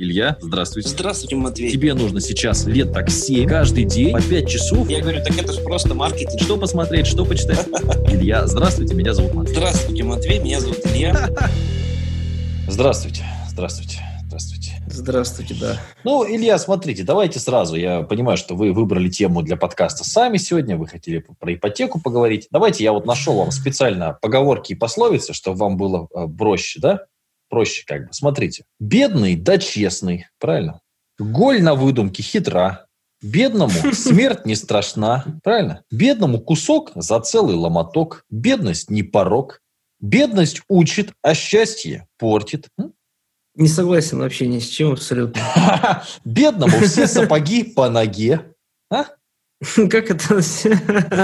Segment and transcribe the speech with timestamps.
[0.00, 0.90] Илья, здравствуйте.
[0.90, 1.72] Здравствуйте, Матвей.
[1.72, 4.88] Тебе нужно сейчас лет так 7, каждый день, по 5 часов.
[4.88, 6.40] Я говорю, так это же просто маркетинг.
[6.40, 7.66] Что посмотреть, что почитать?
[8.08, 9.56] Илья, здравствуйте, меня зовут Матвей.
[9.56, 11.28] Здравствуйте, Матвей, меня зовут Илья.
[12.68, 14.72] Здравствуйте, здравствуйте, здравствуйте.
[14.86, 15.80] Здравствуйте, да.
[16.04, 17.74] Ну, Илья, смотрите, давайте сразу.
[17.74, 20.76] Я понимаю, что вы выбрали тему для подкаста сами сегодня.
[20.76, 22.46] Вы хотели про ипотеку поговорить.
[22.52, 27.06] Давайте я вот нашел вам специально поговорки и пословицы, чтобы вам было э, проще, да?
[27.48, 28.12] Проще как бы.
[28.12, 28.64] Смотрите.
[28.78, 30.26] Бедный да честный.
[30.38, 30.80] Правильно?
[31.18, 32.86] Голь на выдумке хитра.
[33.22, 35.24] Бедному смерть не страшна.
[35.42, 35.82] Правильно?
[35.90, 38.24] Бедному кусок за целый ломоток.
[38.30, 39.60] Бедность не порог.
[40.00, 42.68] Бедность учит, а счастье портит.
[43.56, 45.42] Не согласен вообще ни с чем абсолютно.
[46.24, 48.54] Бедному все сапоги по ноге.
[48.88, 49.06] А?
[49.74, 50.40] Как это?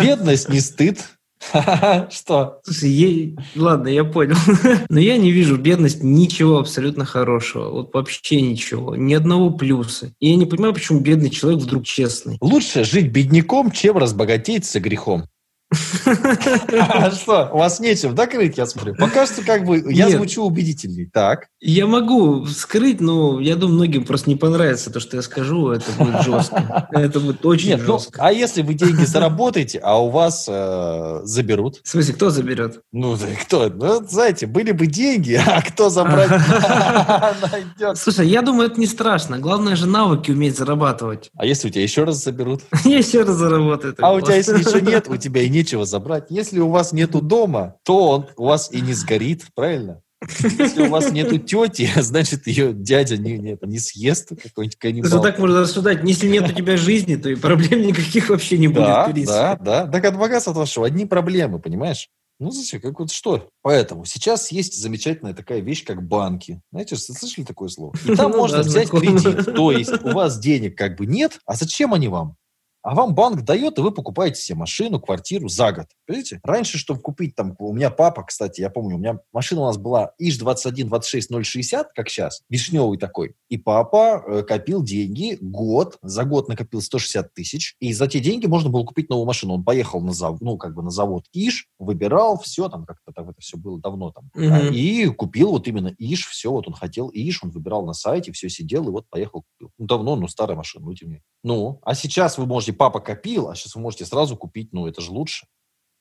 [0.02, 1.04] Бедность не стыд.
[2.10, 2.60] Что?
[2.64, 4.36] Слушай, ладно, я понял.
[4.88, 7.70] Но я не вижу бедность ничего абсолютно хорошего.
[7.70, 8.96] Вот вообще ничего.
[8.96, 10.12] Ни одного плюса.
[10.20, 12.38] И я не понимаю, почему бедный человек вдруг честный.
[12.40, 15.24] Лучше жить бедняком, чем разбогатеть со грехом.
[16.06, 18.94] А что, у вас нечем, да, крыть, я смотрю?
[18.96, 21.08] Пока что как бы я звучу убедительней.
[21.12, 21.48] Так.
[21.60, 25.70] Я могу скрыть, но я думаю, многим просто не понравится то, что я скажу.
[25.70, 26.88] Это будет жестко.
[26.92, 28.20] Это будет очень Нет, ну, жестко.
[28.22, 31.80] а если вы деньги заработаете, а у вас э, заберут?
[31.82, 32.80] В смысле, кто заберет?
[32.92, 33.68] Ну, кто?
[33.68, 37.98] Ну, знаете, были бы деньги, а кто забрать найдет?
[37.98, 39.38] Слушай, я думаю, это не страшно.
[39.38, 41.30] Главное же навыки уметь зарабатывать.
[41.36, 42.62] А если у тебя еще раз заберут?
[42.84, 43.96] Еще раз заработают.
[44.00, 46.26] А у тебя, если ничего нет, у тебя и нечего забрать.
[46.28, 50.02] Если у вас нету дома, то он у вас и не сгорит, правильно?
[50.40, 55.08] Если у вас нету тети, значит, ее дядя не, не, не съест какой-нибудь каннибал.
[55.08, 56.00] Что так можно рассуждать?
[56.04, 58.86] Если нет у тебя жизни, то и проблем никаких вообще не будет.
[58.86, 59.86] Да, да, да.
[59.86, 62.08] Так от богатства от вашего одни проблемы, понимаешь?
[62.40, 62.80] Ну, зачем?
[62.80, 63.48] Как вот что?
[63.62, 66.60] Поэтому сейчас есть замечательная такая вещь, как банки.
[66.72, 67.94] Знаете, слышали такое слово?
[68.04, 69.54] И там ну можно взять кредит.
[69.54, 72.36] То есть у вас денег как бы нет, а зачем они вам?
[72.84, 75.86] А вам банк дает, и вы покупаете себе машину, квартиру за год.
[76.06, 76.40] Понимаете?
[76.44, 79.78] Раньше, чтобы купить там, у меня папа, кстати, я помню, у меня машина у нас
[79.78, 83.36] была ИЖ-21 26 060, как сейчас, вишневый такой.
[83.48, 88.46] И папа э, копил деньги год, за год накопил 160 тысяч, и за те деньги
[88.46, 89.54] можно было купить новую машину.
[89.54, 93.30] Он поехал на завод, ну, как бы на завод ИЖ, выбирал все, там как-то там
[93.30, 94.48] это все было давно там, mm-hmm.
[94.48, 98.30] да, и купил вот именно ИЖ, все, вот он хотел ИЖ, он выбирал на сайте,
[98.32, 99.63] все сидел, и вот поехал купил.
[99.78, 101.24] Ну, давно, ну, старая машина, ну, тем не менее.
[101.42, 105.00] Ну, а сейчас вы можете папа копил, а сейчас вы можете сразу купить, ну, это
[105.00, 105.46] же лучше.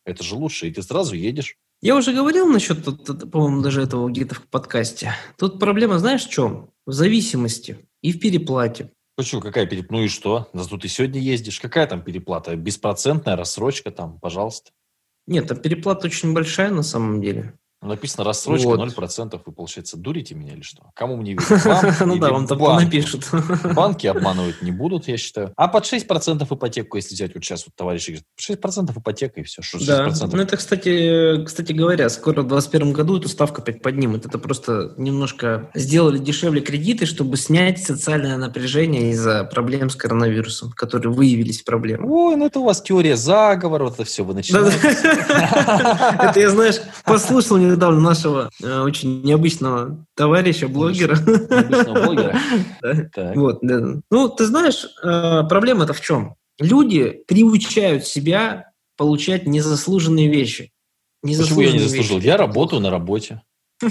[0.06, 1.56] Это же лучше, и ты сразу едешь.
[1.82, 2.84] Я уже говорил насчет,
[3.32, 5.14] по-моему, даже этого где-то в подкасте.
[5.38, 6.70] Тут проблема, знаешь, в чем?
[6.86, 8.92] В зависимости и в переплате.
[9.16, 9.42] Почему?
[9.42, 9.94] Какая переплата?
[9.94, 10.50] Ну и что?
[10.54, 11.60] Зато ты сегодня ездишь.
[11.60, 12.56] Какая там переплата?
[12.56, 14.72] Беспроцентная рассрочка там, пожалуйста.
[15.28, 17.58] Нет, там переплата очень большая на самом деле.
[17.84, 18.80] Написано рассрочка вот.
[18.80, 19.42] 0%.
[19.46, 20.84] Вы, получается, дурите меня или что?
[20.96, 21.66] Кому мне верить?
[21.66, 23.28] Вам ну да, вам там напишут.
[23.76, 25.54] Банки обманывать не будут, я считаю.
[25.56, 29.62] А под 6% ипотеку, если взять вот сейчас вот товарищи говорят, 6% ипотека и все.
[29.62, 34.26] Что да, ну это, кстати, кстати говоря, скоро в 2021 году эту ставку опять поднимут.
[34.26, 41.12] Это просто немножко сделали дешевле кредиты, чтобы снять социальное напряжение из-за проблем с коронавирусом, которые
[41.12, 42.08] выявились проблемы.
[42.10, 44.78] Ой, ну это у вас теория заговора, вот это все вы начинаете.
[46.24, 51.16] Это я, знаешь, послушал недавно нашего э, очень необычного товарища, блогера.
[51.16, 52.40] Необычного блогера?
[53.36, 56.36] Вот, Ну, ты знаешь, э, проблема-то в чем?
[56.60, 60.72] Люди приучают себя получать незаслуженные вещи.
[61.22, 62.20] Почему я не заслужил?
[62.20, 63.42] Я работаю на работе.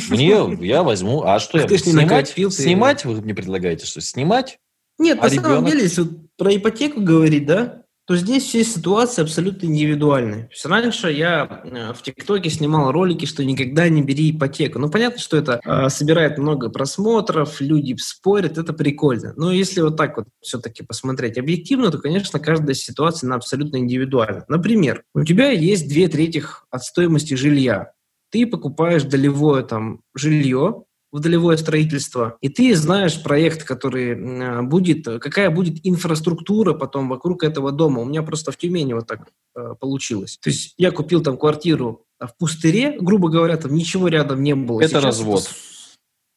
[0.08, 1.22] Мне я возьму.
[1.22, 1.68] А что я?
[1.68, 2.34] Снимать?
[2.50, 4.00] Снимать вы мне предлагаете что?
[4.00, 4.58] Снимать?
[4.98, 6.06] Нет, а на самом деле, если
[6.36, 10.48] про ипотеку говорить, да, то здесь все ситуации абсолютно индивидуальные.
[10.50, 14.78] Есть раньше я э, в ТикТоке снимал ролики, что никогда не бери ипотеку.
[14.78, 19.32] Ну, понятно, что это э, собирает много просмотров, люди спорят, это прикольно.
[19.36, 24.44] Но если вот так вот все-таки посмотреть объективно, то, конечно, каждая ситуация она абсолютно индивидуальна.
[24.48, 27.92] Например, у тебя есть две трети от стоимости жилья.
[28.30, 35.50] Ты покупаешь долевое там жилье, в долевое строительство, и ты знаешь проект, который будет, какая
[35.50, 38.00] будет инфраструктура потом вокруг этого дома.
[38.00, 40.38] У меня просто в Тюмени вот так э, получилось.
[40.42, 44.80] То есть я купил там квартиру в пустыре, грубо говоря, там ничего рядом не было.
[44.80, 45.42] Это Сейчас развод.
[45.42, 45.71] Это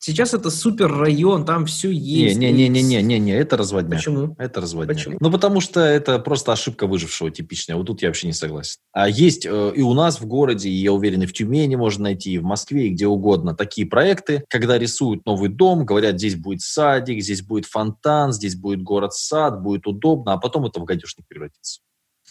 [0.07, 2.37] Сейчас это супер район, там все есть.
[2.37, 3.97] Не, не, не, не, не, не, это разводняк.
[3.97, 4.35] Почему?
[4.37, 4.95] Это разводняк.
[4.95, 5.17] Почему?
[5.19, 7.75] Ну, потому что это просто ошибка выжившего типичная.
[7.75, 8.77] Вот тут я вообще не согласен.
[8.91, 12.03] А есть э, и у нас в городе, и я уверен, и в Тюмени можно
[12.03, 16.35] найти, и в Москве, и где угодно такие проекты, когда рисуют новый дом, говорят, здесь
[16.35, 21.25] будет садик, здесь будет фонтан, здесь будет город-сад, будет удобно, а потом это в гадюшник
[21.27, 21.81] превратится.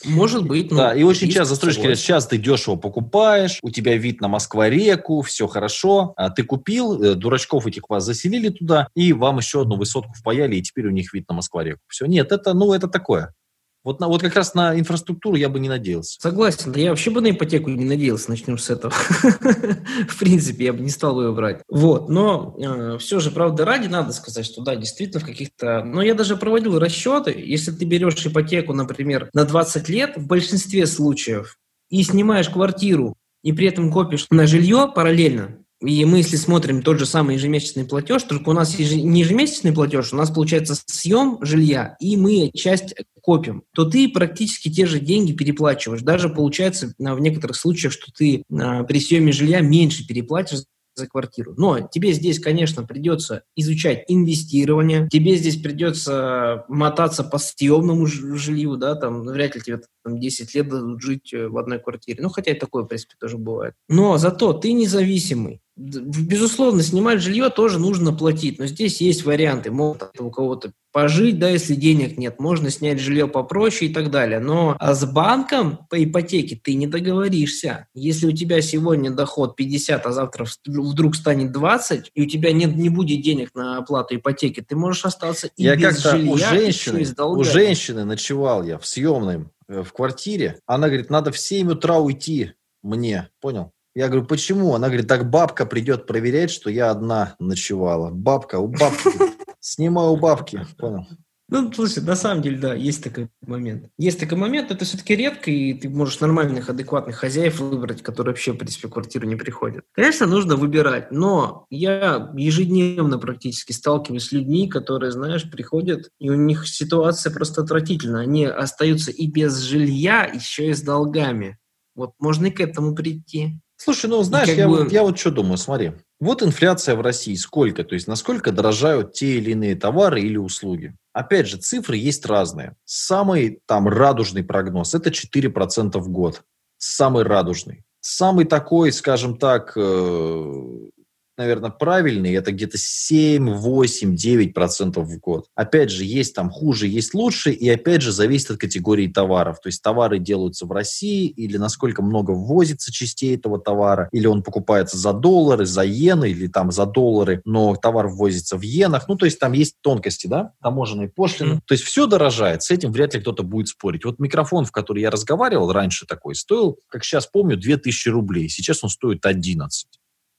[0.04, 0.70] Может быть.
[0.70, 4.28] Ну, да, и очень часто застройщики говорят, сейчас ты дешево покупаешь, у тебя вид на
[4.28, 9.62] Москва-реку, все хорошо, а ты купил, э, дурачков этих вас заселили туда, и вам еще
[9.62, 11.80] одну высотку впаяли, и теперь у них вид на Москва-реку.
[11.88, 13.34] Все, нет, это, ну, это такое.
[13.84, 16.18] Вот, на, вот как раз на инфраструктуру я бы не надеялся.
[16.18, 16.72] Согласен.
[16.72, 18.30] Да я вообще бы на ипотеку не надеялся.
[18.30, 18.92] Начнем с этого.
[20.08, 21.62] В принципе, я бы не стал ее брать.
[21.68, 22.08] Вот.
[22.08, 25.84] Но э, все же, правда, ради надо сказать, что да, действительно в каких-то...
[25.84, 27.34] Но я даже проводил расчеты.
[27.36, 31.58] Если ты берешь ипотеку, например, на 20 лет, в большинстве случаев,
[31.90, 36.98] и снимаешь квартиру, и при этом копишь на жилье параллельно, и мы, если смотрим тот
[36.98, 41.96] же самый ежемесячный платеж, только у нас не ежемесячный платеж, у нас получается съем жилья,
[42.00, 46.02] и мы часть копим, то ты практически те же деньги переплачиваешь.
[46.02, 50.64] Даже получается в некоторых случаях, что ты а, при съеме жилья меньше переплатишь
[50.94, 51.54] за квартиру.
[51.56, 58.94] Но тебе здесь, конечно, придется изучать инвестирование, тебе здесь придется мотаться по съемному жилью, да,
[58.94, 62.22] там вряд ли тебе там, 10 лет дадут жить э, в одной квартире.
[62.22, 63.74] Ну, хотя и такое, в принципе, тоже бывает.
[63.88, 65.60] Но зато ты независимый.
[65.76, 69.72] Безусловно, снимать жилье тоже нужно платить, но здесь есть варианты.
[69.72, 74.38] Могут у кого-то пожить, да, если денег нет, можно снять жилье попроще и так далее.
[74.38, 77.88] Но а с банком по ипотеке ты не договоришься.
[77.94, 82.76] Если у тебя сегодня доход 50, а завтра вдруг станет 20, и у тебя нет,
[82.76, 87.04] не будет денег на оплату ипотеки, ты можешь остаться и я без жилья, у женщины,
[87.18, 90.60] у женщины ночевал я в съемной э, в квартире.
[90.66, 92.52] Она говорит, надо в 7 утра уйти
[92.82, 93.72] мне, понял?
[93.94, 94.74] Я говорю, почему?
[94.74, 98.10] Она говорит, так бабка придет проверять, что я одна ночевала.
[98.10, 99.10] Бабка, у бабки.
[99.60, 101.06] Снимаю у бабки, понял?
[101.48, 103.90] Ну, слушай, на самом деле, да, есть такой момент.
[103.98, 108.52] Есть такой момент, это все-таки редко, и ты можешь нормальных, адекватных хозяев выбрать, которые вообще,
[108.52, 109.84] в принципе, в квартиру не приходят.
[109.92, 116.34] Конечно, нужно выбирать, но я ежедневно практически сталкиваюсь с людьми, которые, знаешь, приходят, и у
[116.34, 118.22] них ситуация просто отвратительная.
[118.22, 121.58] Они остаются и без жилья, еще и с долгами.
[121.94, 123.60] Вот можно и к этому прийти.
[123.76, 124.84] Слушай, ну знаешь, я, бы...
[124.84, 125.92] вот, я вот что думаю, смотри.
[126.24, 130.96] Вот инфляция в России сколько, то есть насколько дорожают те или иные товары или услуги.
[131.12, 132.76] Опять же, цифры есть разные.
[132.86, 136.42] Самый там радужный прогноз– это 4% в год.
[136.78, 137.84] Самый радужный.
[138.00, 140.88] Самый такой, скажем так, э,
[141.36, 145.46] наверное, правильный, это где-то 7, 8, 9 процентов в год.
[145.54, 149.60] Опять же, есть там хуже, есть лучше, и опять же, зависит от категории товаров.
[149.60, 154.42] То есть товары делаются в России, или насколько много ввозится частей этого товара, или он
[154.42, 159.08] покупается за доллары, за иены, или там за доллары, но товар ввозится в иенах.
[159.08, 161.54] Ну, то есть там есть тонкости, да, таможенные пошлины.
[161.54, 161.62] Mm-hmm.
[161.66, 164.04] То есть все дорожает, с этим вряд ли кто-то будет спорить.
[164.04, 168.48] Вот микрофон, в который я разговаривал раньше такой, стоил, как сейчас помню, 2000 рублей.
[168.48, 169.86] Сейчас он стоит 11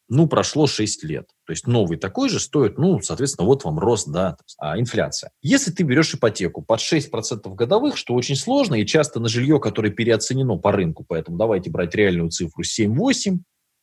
[0.08, 1.28] ну, прошло 6 лет.
[1.46, 5.32] То есть новый такой же стоит, ну, соответственно, вот вам рост, да, а, инфляция.
[5.42, 9.92] Если ты берешь ипотеку под 6% годовых, что очень сложно, и часто на жилье, которое
[9.92, 13.40] переоценено по рынку, поэтому давайте брать реальную цифру 7-8,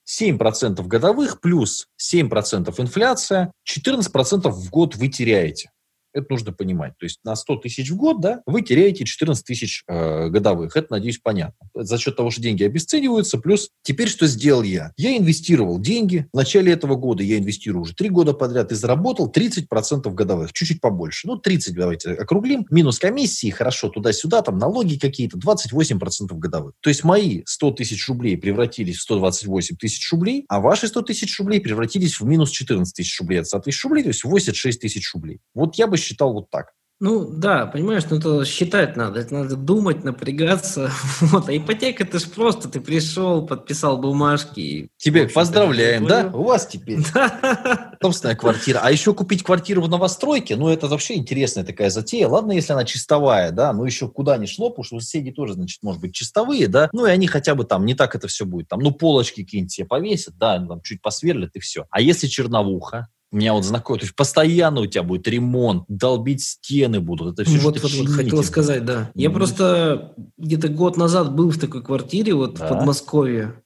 [0.09, 5.71] 7% годовых плюс 7% инфляция, 14% в год вы теряете.
[6.13, 6.93] Это нужно понимать.
[6.99, 10.77] То есть на 100 тысяч в год да, вы теряете 14 тысяч э, годовых.
[10.77, 11.69] Это, надеюсь, понятно.
[11.75, 13.39] За счет того, что деньги обесцениваются.
[13.39, 14.93] Плюс теперь что сделал я?
[14.97, 16.27] Я инвестировал деньги.
[16.33, 20.53] В начале этого года я инвестирую уже 3 года подряд и заработал 30% годовых.
[20.53, 21.27] Чуть-чуть побольше.
[21.27, 22.67] Ну, 30 давайте округлим.
[22.71, 26.75] Минус комиссии, хорошо, туда-сюда, там налоги какие-то, 28% годовых.
[26.81, 31.39] То есть мои 100 тысяч рублей превратились в 128 тысяч рублей, а ваши 100 тысяч
[31.39, 35.13] рублей превратились в минус 14 тысяч рублей от 100 тысяч рублей, то есть 86 тысяч
[35.15, 35.41] рублей.
[35.55, 36.73] Вот я бы считал вот так.
[37.05, 40.89] Ну да, понимаешь, ну это считать надо, это надо думать, напрягаться.
[41.21, 44.89] Вот, а ипотека это ж просто, ты пришел, подписал бумажки.
[44.99, 46.31] Тебе поздравляем, да?
[46.33, 47.97] У вас теперь да.
[48.01, 48.79] собственная квартира.
[48.85, 52.29] А еще купить квартиру в новостройке, ну это вообще интересная такая затея.
[52.29, 55.83] Ладно, если она чистовая, да, но еще куда ни шло, потому что соседи тоже, значит,
[55.83, 58.69] может быть, чистовые, да, ну и они хотя бы там, не так это все будет,
[58.69, 61.87] там, ну полочки какие-нибудь себе повесят, да, там чуть посверлят и все.
[61.91, 66.45] А если черновуха, у меня вот знакомый, то есть постоянно у тебя будет ремонт, долбить
[66.45, 67.33] стены будут.
[67.33, 69.11] Это все вот, вот, вот хотел сказать, да.
[69.15, 72.67] Я mm просто где-то год назад был в такой квартире вот да.
[72.67, 73.63] в Подмосковье.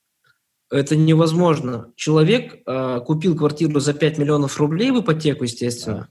[0.71, 1.93] Это невозможно.
[1.97, 6.09] Человек э, купил квартиру за 5 миллионов рублей в ипотеку, естественно.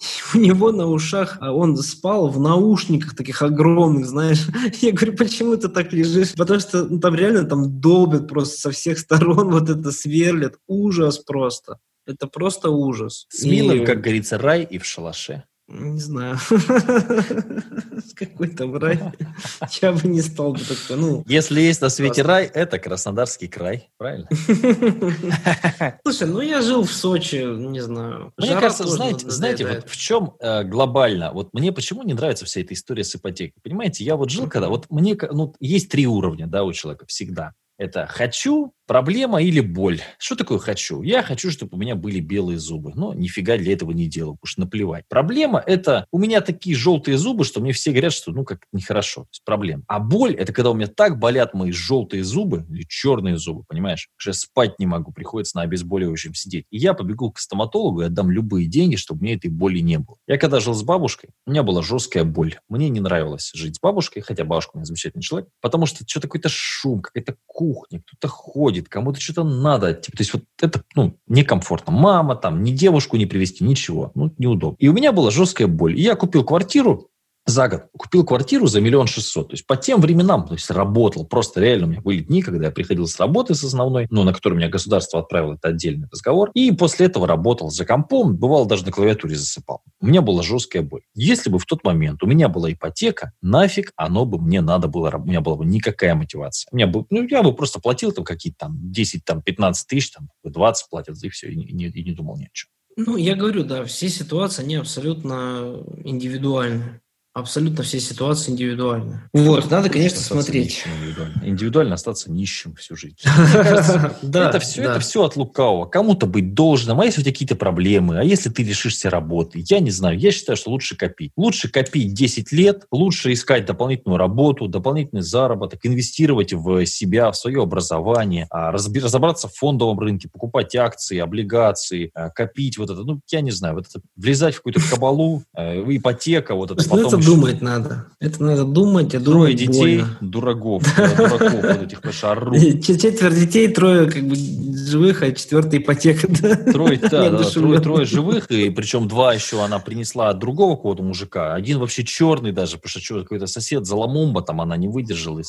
[0.34, 4.46] У него на ушах, а он спал в наушниках таких огромных, знаешь.
[4.80, 6.34] Я говорю, почему ты так лежишь?
[6.34, 10.56] Потому что ну, там реально там долбят просто со всех сторон, вот это сверлят.
[10.66, 11.78] Ужас просто.
[12.06, 13.26] Это просто ужас.
[13.30, 13.86] С милым, и...
[13.86, 15.44] как говорится, рай и в шалаше.
[15.66, 16.36] Не знаю.
[18.16, 19.00] Какой там рай.
[19.82, 20.96] Я бы не стал бы такой.
[20.96, 23.90] Ну, Если есть на свете рай, это Краснодарский край.
[23.96, 24.28] Правильно?
[26.02, 28.34] Слушай, ну я жил в Сочи, не знаю.
[28.36, 32.44] Мне Жара кажется, знаете, знаете, вот в чем э, глобально, вот мне почему не нравится
[32.44, 33.62] вся эта история с ипотекой?
[33.62, 37.54] Понимаете, я вот жил когда, вот мне, ну, есть три уровня, да, у человека всегда.
[37.78, 40.00] Это хочу, проблема или боль.
[40.18, 41.02] Что такое хочу?
[41.02, 42.92] Я хочу, чтобы у меня были белые зубы.
[42.94, 45.04] Но нифига для этого не делаю, уж наплевать.
[45.08, 49.22] Проблема– это у меня такие желтые зубы, что мне все говорят, что ну как нехорошо.
[49.22, 49.82] То есть проблема.
[49.88, 54.08] А боль– это когда у меня так болят мои желтые зубы или черные зубы, понимаешь?
[54.24, 56.66] Я спать не могу, приходится на обезболивающем сидеть.
[56.70, 60.16] И я побегу к стоматологу и отдам любые деньги, чтобы мне этой боли не было.
[60.26, 62.58] Я когда жил с бабушкой, у меня была жесткая боль.
[62.68, 66.28] Мне не нравилось жить с бабушкой, хотя бабушка у меня замечательный человек, потому что что-то
[66.28, 69.94] какой-то шум, какая-то кухня, кто-то ходит, кому-то что-то надо.
[69.94, 71.92] Типа, то есть вот это ну, некомфортно.
[71.92, 74.12] Мама там, ни девушку не привести, ничего.
[74.14, 74.76] Ну, неудобно.
[74.78, 75.98] И у меня была жесткая боль.
[75.98, 77.08] И я купил квартиру,
[77.46, 79.48] за год купил квартиру за миллион шестьсот.
[79.48, 81.26] То есть по тем временам, то есть работал.
[81.26, 84.32] Просто реально у меня были дни, когда я приходил с работы с основной, ну, на
[84.32, 86.50] которую меня государство отправило, это отдельный разговор.
[86.54, 89.82] И после этого работал за компом, бывало даже на клавиатуре засыпал.
[90.00, 91.02] У меня была жесткая боль.
[91.14, 95.10] Если бы в тот момент у меня была ипотека, нафиг оно бы мне надо было,
[95.14, 96.68] у меня была бы никакая мотивация.
[96.72, 100.10] У меня бы, ну, я бы просто платил там какие-то там 10, там 15 тысяч,
[100.10, 102.70] там 20 платят, и все, и не- и не думал ни о чем.
[102.96, 107.00] Ну, я говорю, да, все ситуации, они абсолютно индивидуальны.
[107.34, 109.20] Абсолютно все ситуации индивидуальны.
[109.32, 110.66] Вот, надо, конечно, Остаться смотреть.
[110.66, 111.42] нищим Индивидуально.
[111.44, 113.16] Индивидуально остаться нищим всю жизнь.
[113.24, 115.86] Мне кажется, Да, это все, это все от лукавого.
[115.86, 119.80] Кому-то быть должным, а если у тебя какие-то проблемы, а если ты лишишься работы, я
[119.80, 120.16] не знаю.
[120.16, 121.32] Я считаю, что лучше копить.
[121.36, 127.62] Лучше копить 10 лет, лучше искать дополнительную работу, дополнительный заработок, инвестировать в себя, в свое
[127.62, 133.02] образование, а, разобраться в фондовом рынке, покупать акции, облигации, а, копить вот это.
[133.02, 137.23] Ну, я не знаю, вот это влезать в какую-то кабалу, э, ипотека, вот это потом
[137.24, 138.06] думать надо.
[138.20, 140.18] Это надо думать, а Трое думать детей, больно.
[140.20, 142.56] дураков, э, дураков вот этих, понимаешь, орут.
[142.82, 146.26] Чет- Четверо детей, трое как бы живых, а четвертая ипотека.
[146.28, 146.56] да.
[146.72, 151.02] Трое, да, да, трое, трое живых, и причем два еще она принесла от другого какого-то
[151.02, 151.54] мужика.
[151.54, 155.42] Один вообще черный даже, потому что какой-то сосед, Заламумба, там она не выдержала.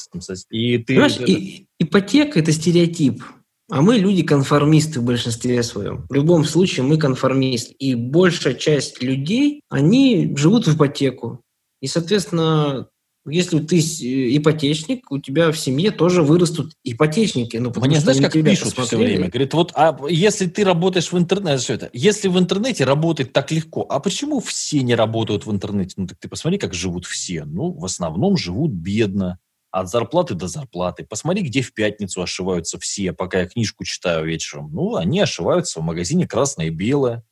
[0.49, 0.83] И, ты...
[0.93, 3.23] Понимаешь, это- и- ипотека– это стереотип.
[3.71, 6.05] А мы люди конформисты в большинстве своем.
[6.07, 7.73] В любом случае мы конформисты.
[7.79, 11.41] И большая часть людей, они живут в ипотеку.
[11.81, 12.89] И, соответственно,
[13.27, 17.57] если ты э, ипотечник, у тебя в семье тоже вырастут ипотечники.
[17.57, 19.15] Ну, Мне знаешь, как пишут все посмотрели.
[19.15, 19.29] время?
[19.29, 21.89] Говорит, вот а если ты работаешь в интернете, что это?
[21.91, 25.95] Если в интернете работать так легко, а почему все не работают в интернете?
[25.97, 27.45] Ну так ты посмотри, как живут все.
[27.45, 29.39] Ну, в основном живут бедно.
[29.71, 31.03] От зарплаты до зарплаты.
[31.03, 34.69] Посмотри, где в пятницу ошиваются все, пока я книжку читаю вечером.
[34.71, 37.23] Ну, они ошиваются в магазине «Красное и белое».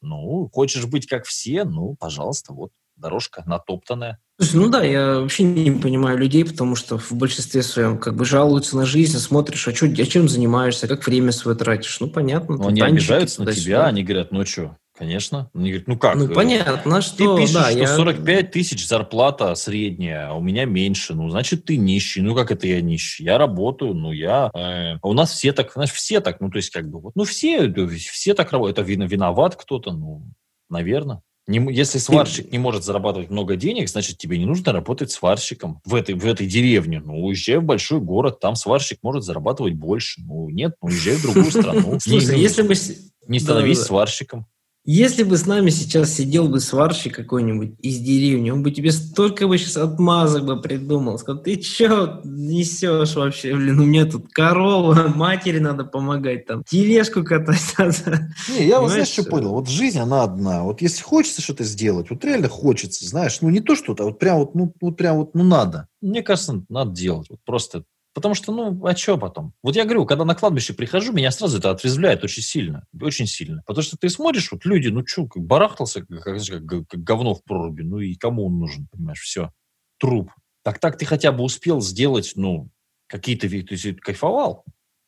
[0.00, 1.62] Ну, хочешь быть как все?
[1.64, 4.18] Ну, пожалуйста, вот дорожка натоптанная.
[4.40, 8.24] Слушай, ну да, я вообще не понимаю людей, потому что в большинстве своем как бы
[8.24, 11.98] жалуются на жизнь, смотришь, а, чё, а чем занимаешься, как время свое тратишь.
[11.98, 12.56] Ну, понятно.
[12.56, 15.50] Но ты они обижаются на тебя, они говорят, ну что, конечно.
[15.54, 16.14] Они говорят, ну как?
[16.14, 17.36] Ну, понятно, Ты что...
[17.36, 21.14] пишешь, да, что я- 45 тысяч зарплата средняя, а у меня меньше.
[21.14, 22.20] Ну, значит, ты нищий.
[22.20, 23.24] Ну, как это я нищий?
[23.24, 24.50] Я работаю, ну, я...
[24.54, 27.16] э, а у нас все так, знаешь, все так, ну, то есть, как бы, вот,
[27.16, 28.78] ну, все, все так работают.
[28.78, 30.22] Это вин- виноват кто-то, ну,
[30.70, 31.22] наверное.
[31.48, 35.94] Не если сварщик не может зарабатывать много денег, значит, тебе не нужно работать сварщиком в
[35.94, 37.00] этой, в этой деревне.
[37.00, 40.20] Ну, уезжай в большой город, там сварщик может зарабатывать больше.
[40.20, 41.98] Ну, нет, ну, уезжай в другую страну.
[42.00, 42.74] Слушай, если бы...
[42.74, 42.92] с-
[43.26, 44.46] Не становись сварщиком.
[44.84, 49.46] Если бы с нами сейчас сидел бы сварщик какой-нибудь из деревни, он бы тебе столько
[49.46, 51.18] бы сейчас отмазок бы придумал.
[51.18, 53.54] Сказал, ты что несешь вообще?
[53.54, 58.30] Блин, у меня тут корова, матери надо помогать там, тележку катать надо.
[58.48, 59.50] Не, я вот знаешь, что- понял?
[59.50, 60.62] Вот жизнь, она одна.
[60.62, 64.18] Вот если хочется что-то сделать, вот реально хочется, знаешь, ну не то что-то, а вот
[64.18, 65.88] прям вот, ну, вот прям вот, ну надо.
[66.00, 67.28] Мне кажется, надо делать.
[67.28, 69.52] Вот просто Потому что, ну, а что потом?
[69.62, 72.84] Вот я говорю, когда на кладбище прихожу, меня сразу это отрезвляет очень сильно.
[73.00, 73.62] Очень сильно.
[73.66, 77.82] Потому что ты смотришь, вот люди, ну что, барахтался, как, как, как- говно в проруби.
[77.82, 79.20] Ну и кому он нужен, понимаешь?
[79.20, 79.52] Все.
[79.98, 80.30] Труп.
[80.64, 82.70] Так так ты хотя бы успел сделать, ну,
[83.06, 83.48] какие-то...
[83.48, 84.64] ты кайфовал?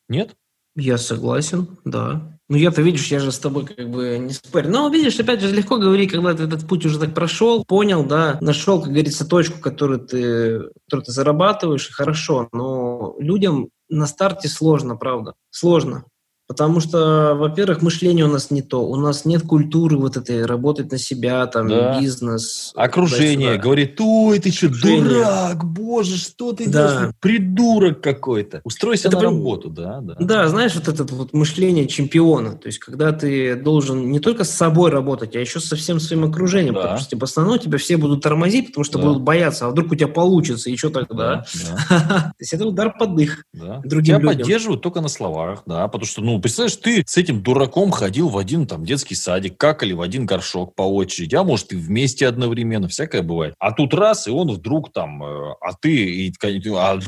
[0.07, 0.35] Нет?
[0.75, 2.39] Я согласен, да.
[2.51, 4.69] Ну, я-то, видишь, я же с тобой как бы не спорю.
[4.69, 8.39] Но, видишь, опять же, легко говорить, когда ты этот путь уже так прошел, понял, да,
[8.41, 12.49] нашел, как говорится, точку, которую ты, которую ты зарабатываешь, и хорошо.
[12.51, 16.03] Но людям на старте сложно, правда, сложно.
[16.51, 18.85] Потому что, во-первых, мышление у нас не то.
[18.85, 21.97] У нас нет культуры вот этой работать на себя, там, Да.
[21.97, 22.73] бизнес.
[22.75, 23.63] Окружение туда-сюда.
[23.63, 26.91] говорит, ой, ты что, дурак, боже, что ты Да.
[26.91, 28.59] делаешь, придурок какой-то.
[28.65, 30.15] Устройся Это на прям- работу, да, да.
[30.19, 32.51] Да, знаешь, вот это вот мышление чемпиона.
[32.57, 36.25] То есть, когда ты должен не только с собой работать, а еще со всем своим
[36.25, 36.73] окружением.
[36.73, 36.81] Да.
[36.81, 39.05] Потому что, типа, в основном тебя все будут тормозить, потому что Да.
[39.05, 41.15] будут бояться, а вдруг у тебя получится, и что тогда?
[41.15, 41.45] Да,
[41.89, 43.45] да, То есть, это удар под дых.
[43.53, 43.79] да.
[43.85, 44.39] Другим Тебя людям.
[44.41, 48.37] поддерживают только на словах, да, потому что, ну, представляешь, ты с этим дураком ходил в
[48.37, 52.87] один там детский садик, какали в один горшок по очереди, а может и вместе одновременно,
[52.87, 53.55] всякое бывает.
[53.59, 56.33] А тут раз, и он вдруг там, э, а ты, и,
[56.75, 56.99] а,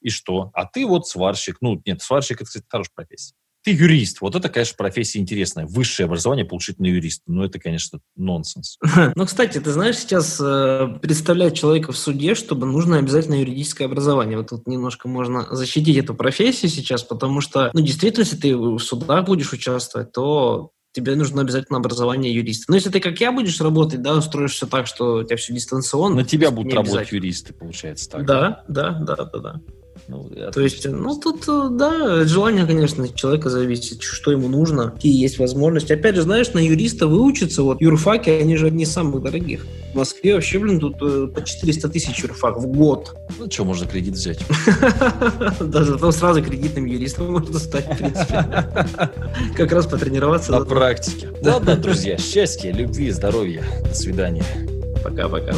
[0.00, 0.50] и что?
[0.54, 3.34] А ты вот сварщик, ну, нет, сварщик, это, кстати, хорошая профессия.
[3.68, 4.22] Ты юрист.
[4.22, 5.66] Вот это, конечно, профессия интересная.
[5.66, 7.24] Высшее образование получить на юриста.
[7.26, 8.78] Ну, это, конечно, нонсенс.
[9.14, 14.38] Ну, кстати, ты знаешь, сейчас э, представлять человека в суде, чтобы нужно обязательно юридическое образование.
[14.38, 18.78] Вот тут немножко можно защитить эту профессию сейчас, потому что, ну, действительно, если ты в
[18.78, 22.64] судах будешь участвовать, то тебе нужно обязательно образование юриста.
[22.68, 26.16] Но если ты, как я, будешь работать, да, устроишься так, что у тебя все дистанционно.
[26.16, 28.24] На тебя будут работать юристы, получается так.
[28.24, 29.60] Да, да, да, да, да.
[30.08, 34.90] Ну, То есть, ну, тут, э, да, от желания, конечно, человека зависит, что ему нужно,
[34.90, 35.92] какие есть возможности.
[35.92, 39.66] Опять же, знаешь, на юриста выучиться, вот, юрфаки, они же одни из самых дорогих.
[39.92, 43.14] В Москве вообще, блин, тут э, по 400 тысяч юрфак в год.
[43.38, 44.38] Ну, что, можно кредит взять?
[45.60, 48.46] Даже потом сразу кредитным юристом можно стать, в принципе.
[49.56, 50.52] Как раз потренироваться.
[50.52, 51.28] На практике.
[51.42, 53.62] Ладно, друзья, счастья, любви, здоровья.
[53.86, 54.44] До свидания.
[55.04, 55.54] Пока-пока.